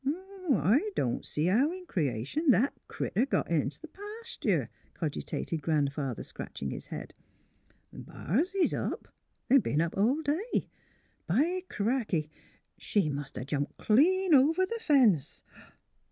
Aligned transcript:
"I 0.49 0.89
don't 0.95 1.23
see 1.23 1.45
how 1.45 1.71
in 1.71 1.85
creation 1.85 2.49
that 2.49 2.73
critter 2.87 3.27
got 3.27 3.51
int' 3.51 3.73
th' 3.83 3.93
pastur'," 3.93 4.69
cogitated 4.95 5.61
Grandfather, 5.61 6.23
scratch 6.23 6.59
ing 6.63 6.71
his 6.71 6.87
head. 6.87 7.13
''Bars 7.93 8.55
is 8.55 8.73
up— 8.73 9.09
b 9.61 9.71
'en 9.71 9.79
up 9.79 9.95
all 9.95 10.23
day. 10.23 10.67
By 11.27 11.65
cracky! 11.69 12.31
She 12.79 13.09
must 13.09 13.37
'a' 13.37 13.45
jumped 13.45 13.77
clean 13.77 14.33
over 14.33 14.65
the 14.65 14.79
fence 14.81 15.43